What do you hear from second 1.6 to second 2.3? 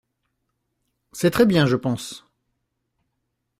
je pense.